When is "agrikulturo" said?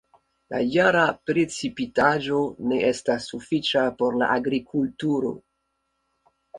4.41-5.37